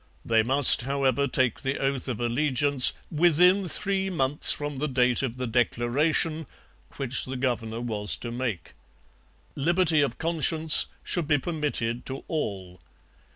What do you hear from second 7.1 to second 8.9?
the governor was to make.